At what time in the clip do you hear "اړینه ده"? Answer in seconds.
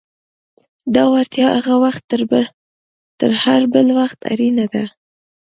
4.31-4.83